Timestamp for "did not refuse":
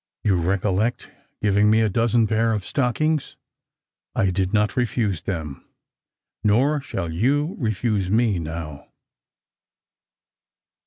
4.31-5.21